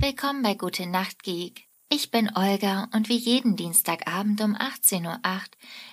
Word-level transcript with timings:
Willkommen 0.00 0.42
bei 0.44 0.54
Gute 0.54 0.86
Nacht 0.86 1.24
Geek. 1.24 1.66
Ich 1.88 2.12
bin 2.12 2.30
Olga 2.36 2.88
und 2.94 3.08
wie 3.08 3.16
jeden 3.16 3.56
Dienstagabend 3.56 4.40
um 4.40 4.54
18.08 4.54 5.04
Uhr 5.04 5.40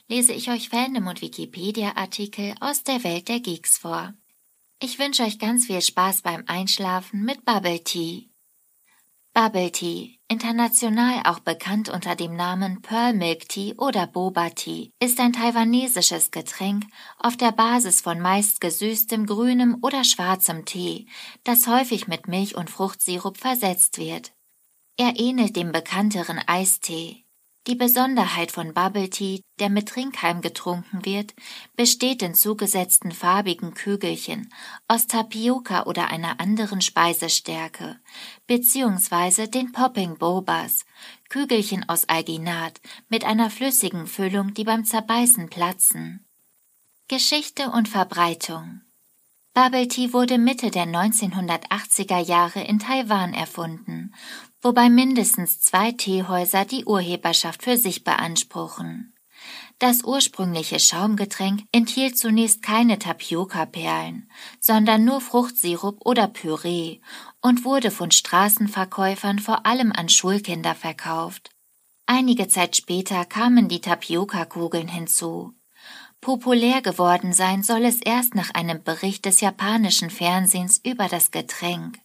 lese 0.08 0.32
ich 0.32 0.52
euch 0.52 0.70
Fandom 0.70 1.08
und 1.08 1.24
Wikipedia-Artikel 1.24 2.54
aus 2.60 2.84
der 2.84 3.04
Welt 3.04 3.30
der 3.30 3.40
Geeks 3.40 3.80
vor. 3.80 4.14
Ich 4.80 5.00
wünsche 5.00 5.24
euch 5.24 5.40
ganz 5.40 5.66
viel 5.66 5.82
Spaß 5.82 6.22
beim 6.22 6.44
Einschlafen 6.46 7.26
mit 7.26 7.46
Bubble 7.46 7.84
Tea. 7.84 8.30
Bubble 9.38 9.70
Tea, 9.70 10.18
international 10.30 11.24
auch 11.26 11.40
bekannt 11.40 11.90
unter 11.90 12.16
dem 12.16 12.38
Namen 12.38 12.82
Pearl 12.82 13.12
Milk 13.12 13.50
Tea 13.50 13.76
oder 13.78 14.08
Boba 14.08 14.50
Tea, 14.52 14.92
ist 15.02 15.20
ein 15.20 15.34
taiwanesisches 15.34 16.32
Getränk 16.32 16.86
auf 17.20 17.36
der 17.36 17.52
Basis 17.52 18.00
von 18.00 18.22
meist 18.22 18.62
gesüßtem 18.62 19.26
grünem 19.26 19.80
oder 19.82 20.06
schwarzem 20.06 20.64
Tee, 20.64 21.10
das 21.44 21.68
häufig 21.68 22.08
mit 22.08 22.30
Milch 22.30 22.56
und 22.56 22.70
Fruchtsirup 22.70 23.36
versetzt 23.36 23.98
wird. 23.98 24.32
Er 24.96 25.20
ähnelt 25.20 25.58
dem 25.58 25.74
bekannteren 25.74 26.40
Eistee. 26.48 27.25
Die 27.68 27.74
Besonderheit 27.74 28.52
von 28.52 28.76
Bubble 28.76 29.10
Tea, 29.10 29.42
der 29.58 29.70
mit 29.70 29.90
Trinkheim 29.90 30.42
getrunken 30.42 31.04
wird, 31.04 31.34
besteht 31.76 32.22
in 32.22 32.36
zugesetzten 32.36 33.12
farbigen 33.12 33.74
Kügelchen 33.74 34.54
aus 34.88 35.08
Tapioca 35.08 35.86
oder 35.86 36.10
einer 36.12 36.40
anderen 36.40 36.82
Speisestärke, 36.82 38.00
beziehungsweise 38.46 39.48
den 39.48 39.72
Popping 39.72 40.20
Bobas, 40.20 40.86
Kügelchen 41.30 41.90
aus 41.90 42.08
Alginat 42.08 42.80
mit 43.10 43.26
einer 43.26 43.50
flüssigen 43.50 44.06
Füllung, 44.06 44.54
die 44.54 44.64
beim 44.64 44.86
Zerbeißen 44.86 45.50
platzen. 45.50 46.24
Geschichte 47.08 47.72
und 47.72 47.90
Verbreitung 47.90 48.82
Bubble 49.56 49.88
Tea 49.88 50.14
wurde 50.14 50.38
Mitte 50.38 50.70
der 50.70 50.86
1980er 50.86 52.20
Jahre 52.20 52.62
in 52.62 52.78
Taiwan 52.78 53.34
erfunden 53.34 54.14
wobei 54.66 54.90
mindestens 54.90 55.62
zwei 55.62 55.92
Teehäuser 55.92 56.66
die 56.66 56.86
Urheberschaft 56.86 57.62
für 57.62 57.78
sich 57.78 58.04
beanspruchen. 58.04 59.14
Das 59.78 60.04
ursprüngliche 60.04 60.80
Schaumgetränk 60.80 61.66
enthielt 61.72 62.18
zunächst 62.18 62.64
keine 62.64 62.98
Tapioca-Perlen, 62.98 64.28
sondern 64.60 65.06
nur 65.06 65.22
Fruchtsirup 65.22 66.04
oder 66.04 66.28
Püree 66.28 67.00
und 67.42 67.64
wurde 67.64 67.92
von 67.92 68.10
Straßenverkäufern 68.10 69.38
vor 69.38 69.68
allem 69.68 69.92
an 69.92 70.10
Schulkinder 70.10 70.74
verkauft. 70.74 71.52
Einige 72.08 72.48
Zeit 72.48 72.76
später 72.76 73.24
kamen 73.24 73.68
die 73.68 73.82
Tapioca-Kugeln 73.82 74.88
hinzu. 74.88 75.54
Populär 76.22 76.82
geworden 76.82 77.34
sein 77.34 77.62
soll 77.62 77.86
es 77.86 78.02
erst 78.02 78.34
nach 78.34 78.50
einem 78.56 78.82
Bericht 78.82 79.26
des 79.26 79.42
japanischen 79.42 80.10
Fernsehens 80.10 80.82
über 80.84 81.08
das 81.08 81.30
Getränk. 81.30 82.00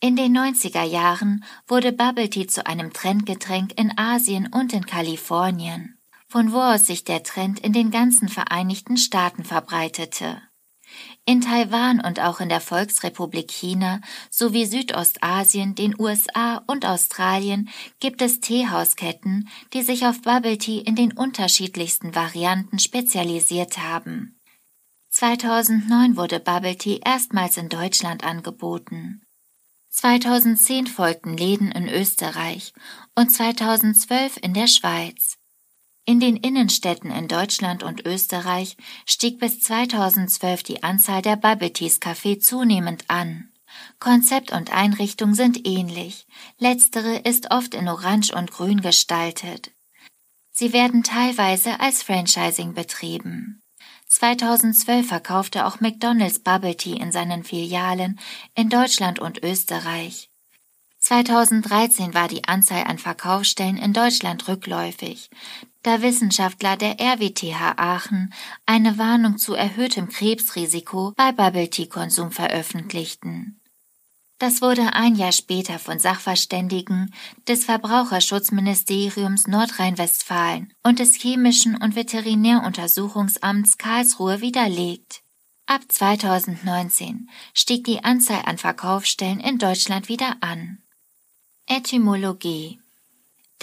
In 0.00 0.14
den 0.14 0.36
90er 0.36 0.82
Jahren 0.82 1.42
wurde 1.66 1.90
Bubble 1.92 2.28
Tea 2.28 2.46
zu 2.46 2.66
einem 2.66 2.92
Trendgetränk 2.92 3.78
in 3.78 3.96
Asien 3.96 4.46
und 4.52 4.74
in 4.74 4.84
Kalifornien, 4.84 5.98
von 6.28 6.52
wo 6.52 6.60
aus 6.60 6.86
sich 6.86 7.04
der 7.04 7.22
Trend 7.22 7.60
in 7.60 7.72
den 7.72 7.90
ganzen 7.90 8.28
Vereinigten 8.28 8.98
Staaten 8.98 9.42
verbreitete. 9.42 10.42
In 11.24 11.40
Taiwan 11.40 12.00
und 12.00 12.20
auch 12.20 12.40
in 12.40 12.48
der 12.48 12.60
Volksrepublik 12.60 13.50
China 13.50 14.00
sowie 14.30 14.66
Südostasien, 14.66 15.74
den 15.74 15.98
USA 15.98 16.62
und 16.66 16.84
Australien 16.84 17.70
gibt 17.98 18.22
es 18.22 18.40
Teehausketten, 18.40 19.48
die 19.72 19.82
sich 19.82 20.06
auf 20.06 20.22
Bubble 20.22 20.58
Tea 20.58 20.80
in 20.80 20.94
den 20.94 21.12
unterschiedlichsten 21.12 22.14
Varianten 22.14 22.78
spezialisiert 22.78 23.78
haben. 23.78 24.38
2009 25.08 26.16
wurde 26.16 26.38
Bubble 26.38 26.76
Tea 26.76 27.00
erstmals 27.04 27.56
in 27.56 27.70
Deutschland 27.70 28.22
angeboten. 28.22 29.25
2010 29.96 30.88
folgten 30.88 31.38
Läden 31.38 31.72
in 31.72 31.88
Österreich 31.88 32.74
und 33.14 33.30
2012 33.30 34.36
in 34.42 34.52
der 34.52 34.66
Schweiz. 34.66 35.38
In 36.04 36.20
den 36.20 36.36
Innenstädten 36.36 37.10
in 37.10 37.28
Deutschland 37.28 37.82
und 37.82 38.04
Österreich 38.04 38.76
stieg 39.06 39.38
bis 39.38 39.60
2012 39.60 40.62
die 40.64 40.82
Anzahl 40.82 41.22
der 41.22 41.36
Bubble 41.36 41.72
Teas 41.72 42.02
Café 42.02 42.38
zunehmend 42.38 43.06
an. 43.08 43.50
Konzept 43.98 44.52
und 44.52 44.70
Einrichtung 44.70 45.34
sind 45.34 45.66
ähnlich. 45.66 46.26
Letztere 46.58 47.16
ist 47.16 47.50
oft 47.50 47.74
in 47.74 47.88
Orange 47.88 48.34
und 48.34 48.50
Grün 48.50 48.82
gestaltet. 48.82 49.70
Sie 50.50 50.74
werden 50.74 51.04
teilweise 51.04 51.80
als 51.80 52.02
Franchising 52.02 52.74
betrieben. 52.74 53.62
2012 54.08 55.06
verkaufte 55.06 55.66
auch 55.66 55.80
McDonald's 55.80 56.38
Bubble 56.38 56.76
Tea 56.76 56.96
in 56.96 57.12
seinen 57.12 57.44
Filialen 57.44 58.18
in 58.54 58.68
Deutschland 58.68 59.18
und 59.18 59.42
Österreich. 59.42 60.30
2013 60.98 62.14
war 62.14 62.26
die 62.26 62.44
Anzahl 62.48 62.84
an 62.84 62.98
Verkaufsstellen 62.98 63.76
in 63.76 63.92
Deutschland 63.92 64.48
rückläufig, 64.48 65.30
da 65.82 66.02
Wissenschaftler 66.02 66.76
der 66.76 66.98
RWTH 66.98 67.74
Aachen 67.76 68.34
eine 68.64 68.98
Warnung 68.98 69.38
zu 69.38 69.54
erhöhtem 69.54 70.08
Krebsrisiko 70.08 71.12
bei 71.16 71.30
Bubble 71.30 71.70
Tea 71.70 71.86
Konsum 71.86 72.32
veröffentlichten. 72.32 73.60
Das 74.38 74.60
wurde 74.60 74.92
ein 74.92 75.14
Jahr 75.14 75.32
später 75.32 75.78
von 75.78 75.98
Sachverständigen 75.98 77.14
des 77.48 77.64
Verbraucherschutzministeriums 77.64 79.46
Nordrhein-Westfalen 79.46 80.74
und 80.82 80.98
des 80.98 81.14
Chemischen 81.14 81.74
und 81.76 81.96
Veterinäruntersuchungsamts 81.96 83.78
Karlsruhe 83.78 84.42
widerlegt. 84.42 85.22
Ab 85.64 85.80
2019 85.88 87.30
stieg 87.54 87.84
die 87.84 88.04
Anzahl 88.04 88.42
an 88.44 88.58
Verkaufsstellen 88.58 89.40
in 89.40 89.58
Deutschland 89.58 90.08
wieder 90.08 90.36
an. 90.40 90.82
Etymologie 91.66 92.78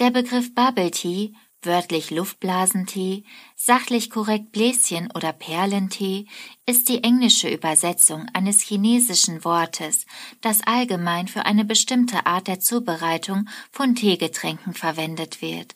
Der 0.00 0.10
Begriff 0.10 0.54
Bubble 0.54 0.90
Tea 0.90 1.34
wörtlich 1.66 2.10
Luftblasentee, 2.10 3.24
sachlich 3.56 4.10
korrekt 4.10 4.52
Bläschen 4.52 5.10
oder 5.12 5.32
Perlentee, 5.32 6.26
ist 6.66 6.88
die 6.88 7.04
englische 7.04 7.48
Übersetzung 7.48 8.26
eines 8.32 8.60
chinesischen 8.60 9.44
Wortes, 9.44 10.06
das 10.40 10.62
allgemein 10.66 11.28
für 11.28 11.46
eine 11.46 11.64
bestimmte 11.64 12.26
Art 12.26 12.46
der 12.46 12.60
Zubereitung 12.60 13.48
von 13.70 13.94
Teegetränken 13.94 14.74
verwendet 14.74 15.42
wird, 15.42 15.74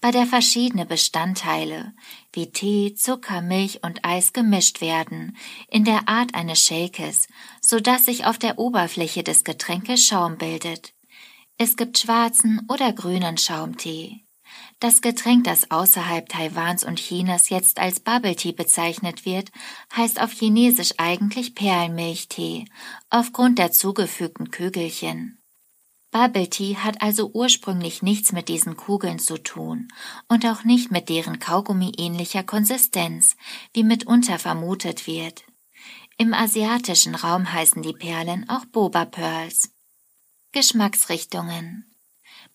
bei 0.00 0.10
der 0.10 0.26
verschiedene 0.26 0.86
Bestandteile 0.86 1.92
wie 2.32 2.50
Tee, 2.52 2.94
Zucker, 2.94 3.42
Milch 3.42 3.82
und 3.82 4.04
Eis 4.04 4.32
gemischt 4.32 4.80
werden, 4.80 5.36
in 5.68 5.84
der 5.84 6.08
Art 6.08 6.34
eines 6.34 6.60
Shakes, 6.60 7.26
so 7.60 7.80
dass 7.80 8.04
sich 8.04 8.26
auf 8.26 8.38
der 8.38 8.58
Oberfläche 8.58 9.22
des 9.22 9.44
Getränkes 9.44 10.04
Schaum 10.06 10.38
bildet. 10.38 10.94
Es 11.56 11.76
gibt 11.76 11.98
schwarzen 11.98 12.60
oder 12.68 12.92
grünen 12.92 13.36
Schaumtee. 13.36 14.27
Das 14.80 15.00
Getränk, 15.00 15.42
das 15.42 15.72
außerhalb 15.72 16.28
Taiwans 16.28 16.84
und 16.84 17.00
Chinas 17.00 17.48
jetzt 17.48 17.80
als 17.80 17.98
Bubble 17.98 18.36
Tea 18.36 18.52
bezeichnet 18.52 19.26
wird, 19.26 19.50
heißt 19.96 20.20
auf 20.20 20.30
Chinesisch 20.30 20.94
eigentlich 20.98 21.56
Perlmilchtee, 21.56 22.66
aufgrund 23.10 23.58
der 23.58 23.72
zugefügten 23.72 24.52
Kügelchen. 24.52 25.38
Bubble 26.12 26.48
Tea 26.48 26.76
hat 26.76 27.02
also 27.02 27.30
ursprünglich 27.34 28.02
nichts 28.02 28.30
mit 28.30 28.48
diesen 28.48 28.76
Kugeln 28.76 29.18
zu 29.18 29.36
tun 29.36 29.88
und 30.28 30.46
auch 30.46 30.62
nicht 30.62 30.92
mit 30.92 31.08
deren 31.08 31.40
Kaugummi-ähnlicher 31.40 32.44
Konsistenz, 32.44 33.36
wie 33.74 33.82
mitunter 33.82 34.38
vermutet 34.38 35.08
wird. 35.08 35.44
Im 36.18 36.32
asiatischen 36.32 37.16
Raum 37.16 37.52
heißen 37.52 37.82
die 37.82 37.92
Perlen 37.92 38.48
auch 38.48 38.64
Boba 38.64 39.04
Pearls. 39.04 39.70
Geschmacksrichtungen 40.52 41.87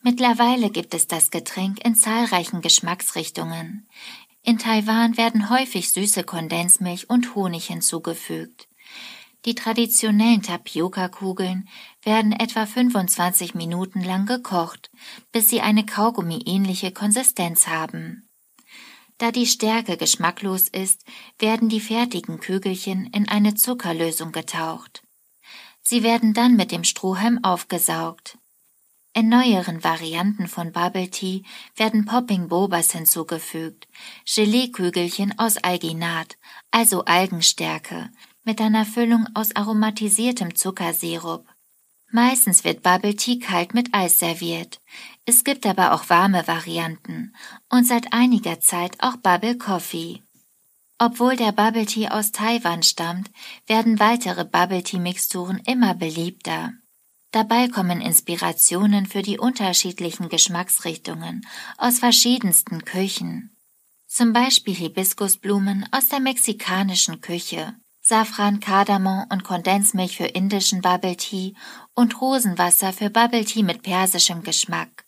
Mittlerweile 0.05 0.69
gibt 0.69 0.93
es 0.93 1.07
das 1.07 1.31
Getränk 1.31 1.83
in 1.85 1.95
zahlreichen 1.95 2.59
Geschmacksrichtungen. 2.59 3.87
In 4.43 4.57
Taiwan 4.57 5.15
werden 5.15 5.49
häufig 5.49 5.91
süße 5.91 6.25
Kondensmilch 6.25 7.09
und 7.09 7.35
Honig 7.35 7.67
hinzugefügt. 7.67 8.67
Die 9.45 9.55
traditionellen 9.55 10.41
Tapioca-Kugeln 10.41 11.69
werden 12.01 12.33
etwa 12.33 12.65
25 12.65 13.55
Minuten 13.55 14.01
lang 14.01 14.25
gekocht, 14.25 14.91
bis 15.31 15.49
sie 15.49 15.61
eine 15.61 15.85
Kaugummi-ähnliche 15.85 16.91
Konsistenz 16.91 17.67
haben. 17.67 18.27
Da 19.17 19.31
die 19.31 19.47
Stärke 19.47 19.95
geschmacklos 19.95 20.67
ist, 20.67 21.05
werden 21.39 21.69
die 21.69 21.79
fertigen 21.79 22.41
Kügelchen 22.41 23.05
in 23.07 23.29
eine 23.29 23.55
Zuckerlösung 23.55 24.33
getaucht. 24.33 25.03
Sie 25.81 26.03
werden 26.03 26.33
dann 26.33 26.57
mit 26.57 26.73
dem 26.73 26.83
Strohhalm 26.83 27.41
aufgesaugt. 27.43 28.37
In 29.15 29.29
neueren 29.29 29.83
Varianten 29.83 30.47
von 30.47 30.71
Bubble 30.71 31.07
Tea 31.07 31.43
werden 31.75 32.05
Popping 32.05 32.47
Bobas 32.47 32.91
hinzugefügt, 32.93 33.87
Geleekügelchen 34.25 35.37
aus 35.37 35.57
Alginat, 35.57 36.37
also 36.71 37.05
Algenstärke, 37.05 38.09
mit 38.43 38.59
einer 38.59 38.85
Füllung 38.85 39.27
aus 39.35 39.55
aromatisiertem 39.55 40.55
Zuckersirup. 40.55 41.45
Meistens 42.09 42.63
wird 42.63 42.81
Bubble 42.81 43.15
Tea 43.15 43.37
kalt 43.37 43.75
mit 43.75 43.93
Eis 43.93 44.17
serviert. 44.17 44.81
Es 45.25 45.43
gibt 45.43 45.67
aber 45.67 45.93
auch 45.93 46.09
warme 46.09 46.47
Varianten 46.47 47.35
und 47.69 47.85
seit 47.85 48.13
einiger 48.13 48.61
Zeit 48.61 48.95
auch 48.97 49.17
Bubble 49.17 49.57
Coffee. 49.59 50.23
Obwohl 50.97 51.35
der 51.35 51.51
Bubble 51.51 51.85
Tea 51.85 52.09
aus 52.09 52.31
Taiwan 52.31 52.81
stammt, 52.81 53.29
werden 53.67 53.99
weitere 53.99 54.43
Bubble 54.43 54.81
Tea 54.81 54.99
Mixturen 54.99 55.59
immer 55.65 55.93
beliebter. 55.93 56.73
Dabei 57.33 57.67
kommen 57.67 57.99
Inspirationen 57.99 59.07
für 59.07 59.23
die 59.23 59.39
unterschiedlichen 59.39 60.29
Geschmacksrichtungen 60.29 61.43
aus 61.79 61.97
verschiedensten 61.97 62.85
Küchen. 62.85 63.57
Zum 64.05 64.33
Beispiel 64.33 64.75
Hibiskusblumen 64.75 65.89
aus 65.91 66.09
der 66.09 66.19
mexikanischen 66.19 67.21
Küche, 67.21 67.73
Safran, 68.01 68.59
Kardamom 68.59 69.25
und 69.31 69.43
Kondensmilch 69.43 70.15
für 70.15 70.27
indischen 70.27 70.81
Bubble 70.81 71.17
Tea 71.17 71.55
und 71.95 72.21
Rosenwasser 72.21 72.93
für 72.93 73.09
Bubble 73.09 73.45
Tea 73.45 73.63
mit 73.63 73.81
persischem 73.81 74.43
Geschmack. 74.43 75.05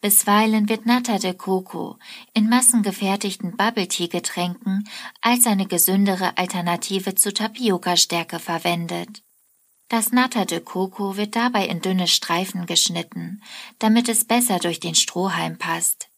Bisweilen 0.00 0.68
wird 0.68 0.84
Nata 0.84 1.18
de 1.18 1.34
Coco 1.34 1.96
in 2.34 2.48
massengefertigten 2.48 3.56
Bubble 3.56 3.86
Tea 3.86 4.08
Getränken 4.08 4.82
als 5.20 5.46
eine 5.46 5.68
gesündere 5.68 6.36
Alternative 6.38 7.14
zu 7.14 7.32
Tapioca-Stärke 7.32 8.40
verwendet. 8.40 9.22
Das 9.88 10.10
Nata 10.10 10.44
de 10.44 10.60
Coco 10.60 11.16
wird 11.16 11.36
dabei 11.36 11.66
in 11.66 11.80
dünne 11.80 12.08
Streifen 12.08 12.66
geschnitten, 12.66 13.42
damit 13.78 14.08
es 14.08 14.24
besser 14.24 14.58
durch 14.58 14.80
den 14.80 14.96
Strohhalm 14.96 15.58
passt. 15.58 16.08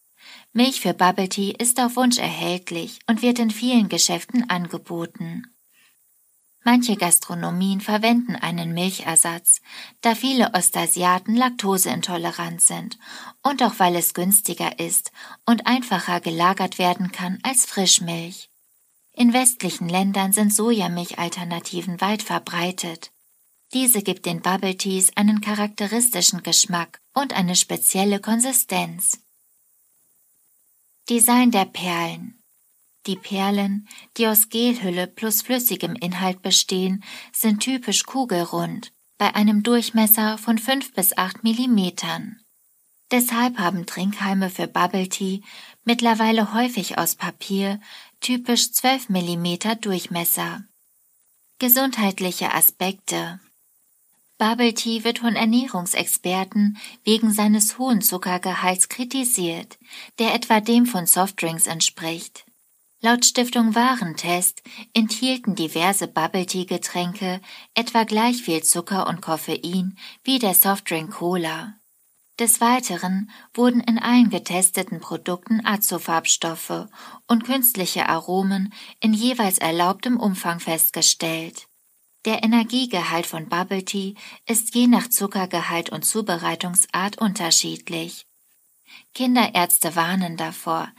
Milch 0.52 0.80
für 0.80 0.94
Bubble 0.94 1.28
Tea 1.28 1.52
ist 1.52 1.78
auf 1.78 1.96
Wunsch 1.96 2.18
erhältlich 2.18 3.00
und 3.06 3.20
wird 3.20 3.38
in 3.38 3.50
vielen 3.50 3.88
Geschäften 3.90 4.48
angeboten. 4.48 5.46
Manche 6.64 6.96
Gastronomien 6.96 7.80
verwenden 7.80 8.36
einen 8.36 8.72
Milchersatz, 8.72 9.60
da 10.00 10.14
viele 10.14 10.52
Ostasiaten 10.54 11.36
laktoseintolerant 11.36 12.60
sind 12.60 12.98
und 13.42 13.62
auch 13.62 13.78
weil 13.78 13.96
es 13.96 14.12
günstiger 14.12 14.78
ist 14.78 15.12
und 15.46 15.66
einfacher 15.66 16.20
gelagert 16.20 16.78
werden 16.78 17.12
kann 17.12 17.38
als 17.42 17.64
Frischmilch. 17.64 18.50
In 19.12 19.32
westlichen 19.32 19.88
Ländern 19.88 20.32
sind 20.32 20.52
Sojamilchalternativen 20.52 22.00
weit 22.00 22.22
verbreitet. 22.22 23.12
Diese 23.72 24.02
gibt 24.02 24.26
den 24.26 24.40
Bubble 24.40 24.76
Teas 24.76 25.10
einen 25.16 25.40
charakteristischen 25.40 26.42
Geschmack 26.42 27.00
und 27.14 27.34
eine 27.34 27.54
spezielle 27.54 28.20
Konsistenz. 28.20 29.20
Design 31.08 31.50
der 31.50 31.66
Perlen 31.66 32.38
die 33.08 33.16
Perlen, 33.16 33.88
die 34.16 34.28
aus 34.28 34.50
Gelhülle 34.50 35.06
plus 35.06 35.42
flüssigem 35.42 35.94
Inhalt 35.94 36.42
bestehen, 36.42 37.02
sind 37.32 37.60
typisch 37.60 38.04
kugelrund, 38.04 38.92
bei 39.16 39.34
einem 39.34 39.62
Durchmesser 39.62 40.38
von 40.38 40.58
fünf 40.58 40.92
bis 40.92 41.16
acht 41.16 41.42
Millimetern. 41.42 42.40
Deshalb 43.10 43.58
haben 43.58 43.86
Trinkhalme 43.86 44.50
für 44.50 44.68
Bubble 44.68 45.08
Tea 45.08 45.42
mittlerweile 45.84 46.52
häufig 46.52 46.98
aus 46.98 47.14
Papier, 47.14 47.80
typisch 48.20 48.72
12 48.72 49.08
Millimeter 49.08 49.74
Durchmesser. 49.74 50.64
Gesundheitliche 51.58 52.52
Aspekte 52.52 53.40
Bubble 54.38 54.72
Tea 54.72 55.02
wird 55.02 55.18
von 55.18 55.34
Ernährungsexperten 55.34 56.78
wegen 57.02 57.32
seines 57.32 57.76
hohen 57.76 58.00
Zuckergehalts 58.00 58.88
kritisiert, 58.88 59.78
der 60.20 60.32
etwa 60.32 60.60
dem 60.60 60.86
von 60.86 61.06
Softdrinks 61.06 61.66
entspricht. 61.66 62.44
Laut 63.00 63.24
Stiftung 63.24 63.74
Warentest 63.74 64.62
enthielten 64.92 65.56
diverse 65.56 66.06
Bubble 66.06 66.46
Tea 66.46 66.66
Getränke 66.66 67.40
etwa 67.74 68.04
gleich 68.04 68.42
viel 68.42 68.62
Zucker 68.62 69.08
und 69.08 69.20
Koffein 69.20 69.96
wie 70.22 70.38
der 70.38 70.54
Softdrink 70.54 71.10
Cola. 71.12 71.74
Des 72.38 72.60
Weiteren 72.60 73.30
wurden 73.54 73.80
in 73.80 73.98
allen 73.98 74.30
getesteten 74.30 75.00
Produkten 75.00 75.64
Azofarbstoffe 75.64 76.86
und 77.26 77.44
künstliche 77.44 78.08
Aromen 78.08 78.72
in 79.00 79.12
jeweils 79.14 79.58
erlaubtem 79.58 80.18
Umfang 80.18 80.60
festgestellt. 80.60 81.67
Der 82.28 82.44
Energiegehalt 82.44 83.24
von 83.24 83.48
Bubble 83.48 83.86
Tea 83.86 84.14
ist 84.46 84.74
je 84.74 84.86
nach 84.86 85.08
Zuckergehalt 85.08 85.88
und 85.88 86.04
Zubereitungsart 86.04 87.16
unterschiedlich. 87.16 88.26
Kinderärzte 89.14 89.96
warnen 89.96 90.36
davor, 90.36 90.92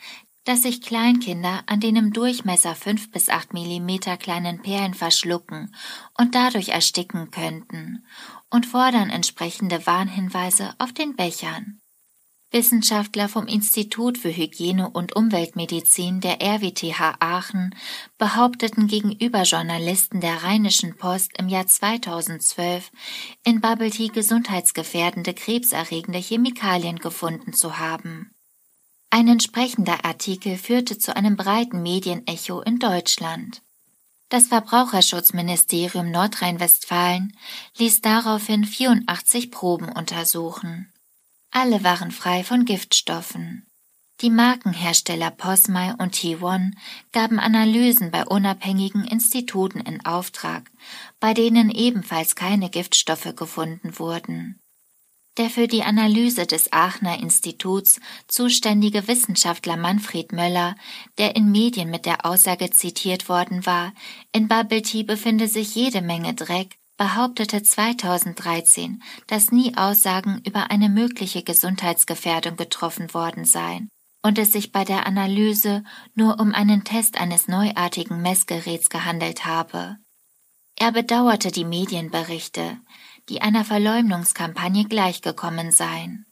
dass 0.46 0.64
sich 0.64 0.82
Kleinkinder 0.82 1.62
an 1.68 1.82
den 1.82 1.98
im 1.98 2.14
Durchmesser 2.14 2.74
fünf 2.74 3.12
bis 3.12 3.30
acht 3.30 3.54
Millimeter 3.54 4.18
kleinen 4.18 4.64
Perlen 4.64 4.96
verschlucken 4.96 5.76
und 6.18 6.34
dadurch 6.34 6.70
ersticken 6.70 7.30
könnten 7.30 8.08
und 8.50 8.66
fordern 8.66 9.12
entsprechende 9.12 9.86
Warnhinweise 9.86 10.74
auf 10.80 10.94
den 10.94 11.16
Bechern. 11.16 11.80
Wissenschaftler 12.52 13.30
vom 13.30 13.46
Institut 13.46 14.18
für 14.18 14.36
Hygiene 14.36 14.90
und 14.90 15.16
Umweltmedizin 15.16 16.20
der 16.20 16.42
RWTH 16.42 17.18
Aachen 17.20 17.76
behaupteten 18.18 18.88
gegenüber 18.88 19.44
Journalisten 19.44 20.20
der 20.20 20.44
Rheinischen 20.44 20.98
Post 20.98 21.34
im 21.38 21.48
Jahr 21.48 21.68
2012, 21.68 22.92
in 23.44 23.62
Bubble 23.62 23.92
Tea 23.92 24.08
gesundheitsgefährdende 24.08 25.36
krebserregende 25.36 26.18
Chemikalien 26.18 26.98
gefunden 26.98 27.54
zu 27.54 27.78
haben. 27.78 28.32
Ein 29.12 29.28
entsprechender 29.28 30.04
Artikel 30.04 30.58
führte 30.58 30.98
zu 30.98 31.16
einem 31.16 31.36
breiten 31.36 31.84
Medienecho 31.84 32.62
in 32.62 32.80
Deutschland. 32.80 33.62
Das 34.30 34.48
Verbraucherschutzministerium 34.48 36.12
Nordrhein-Westfalen 36.12 37.36
ließ 37.78 38.02
daraufhin 38.02 38.66
84 38.66 39.52
Proben 39.52 39.90
untersuchen. 39.90 40.92
Alle 41.52 41.84
waren 41.84 42.12
frei 42.12 42.44
von 42.44 42.66
Giftstoffen. 42.66 43.66
Die 44.22 44.30
Markenhersteller 44.30 45.32
Posmay 45.32 45.94
und 45.98 46.14
T1 46.14 46.74
gaben 47.14 47.40
Analysen 47.40 48.12
bei 48.12 48.26
unabhängigen 48.26 49.06
Instituten 49.06 49.80
in 49.80 50.06
Auftrag, 50.06 50.70
bei 51.22 51.34
denen 51.34 51.70
ebenfalls 51.70 52.36
keine 52.36 52.70
Giftstoffe 52.70 53.34
gefunden 53.36 53.98
wurden. 53.98 54.60
Der 55.38 55.50
für 55.50 55.68
die 55.68 55.84
Analyse 55.84 56.46
des 56.46 56.74
Aachener 56.74 57.20
Instituts 57.20 58.02
zuständige 58.28 59.08
Wissenschaftler 59.08 59.78
Manfred 59.78 60.34
Möller, 60.34 60.76
der 61.18 61.38
in 61.38 61.50
Medien 61.50 61.90
mit 61.90 62.06
der 62.06 62.26
Aussage 62.26 62.72
zitiert 62.72 63.30
worden 63.30 63.66
war, 63.66 63.94
in 64.34 64.50
Bubble 64.50 64.82
Tea 64.82 65.04
befinde 65.04 65.48
sich 65.48 65.76
jede 65.76 66.02
Menge 66.02 66.34
Dreck, 66.34 66.79
behauptete 67.00 67.64
2013, 67.64 69.02
dass 69.26 69.54
nie 69.54 69.76
Aussagen 69.78 70.42
über 70.46 70.70
eine 70.70 70.90
mögliche 70.90 71.44
Gesundheitsgefährdung 71.44 72.58
getroffen 72.58 73.14
worden 73.14 73.46
seien 73.46 73.88
und 74.22 74.38
es 74.38 74.52
sich 74.52 74.74
bei 74.74 74.84
der 74.84 75.08
Analyse 75.08 75.86
nur 76.14 76.42
um 76.42 76.54
einen 76.54 76.84
Test 76.84 77.18
eines 77.18 77.48
neuartigen 77.48 78.22
Messgeräts 78.22 78.90
gehandelt 78.90 79.46
habe. 79.46 79.96
Er 80.76 80.92
bedauerte 80.92 81.52
die 81.52 81.64
Medienberichte, 81.64 82.78
die 83.30 83.42
einer 83.42 83.64
Verleumdungskampagne 83.64 84.84
gleichgekommen 84.84 85.72
seien. 85.72 86.26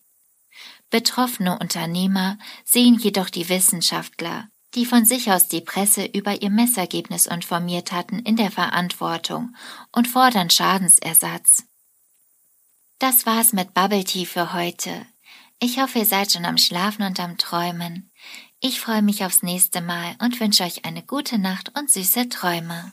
Betroffene 0.89 1.57
Unternehmer 1.59 2.37
sehen 2.65 2.99
jedoch 2.99 3.29
die 3.29 3.47
Wissenschaftler, 3.47 4.49
die 4.77 4.85
von 4.85 5.05
sich 5.05 5.31
aus 5.31 5.47
die 5.47 5.61
Presse 5.61 6.05
über 6.05 6.43
ihr 6.43 6.51
Messergebnis 6.51 7.25
informiert 7.25 7.91
hatten, 7.91 8.19
in 8.19 8.35
der 8.35 8.51
Verantwortung 8.51 9.55
und 9.91 10.07
fordern 10.07 10.51
Schadensersatz. 10.51 11.63
Das 12.99 13.25
war's 13.25 13.53
mit 13.53 13.73
Bubble 13.73 14.03
Tea 14.03 14.27
für 14.27 14.53
heute. 14.53 15.07
Ich 15.59 15.81
hoffe, 15.81 15.97
ihr 15.99 16.05
seid 16.05 16.31
schon 16.31 16.45
am 16.45 16.59
Schlafen 16.59 17.03
und 17.03 17.19
am 17.19 17.39
Träumen. 17.39 18.11
Ich 18.59 18.79
freue 18.79 19.01
mich 19.01 19.25
aufs 19.25 19.41
nächste 19.41 19.81
Mal 19.81 20.15
und 20.21 20.39
wünsche 20.39 20.63
euch 20.63 20.85
eine 20.85 21.01
gute 21.01 21.39
Nacht 21.39 21.71
und 21.75 21.89
süße 21.89 22.29
Träume. 22.29 22.91